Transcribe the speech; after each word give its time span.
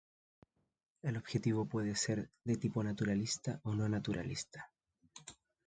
El 1.03 1.15
objetivismo 1.15 1.67
puede 1.69 1.93
ser 1.93 2.31
de 2.43 2.57
tipo 2.57 2.83
naturalista 2.83 3.59
o 3.65 3.75
no 3.75 3.87
naturalista. 3.87 4.71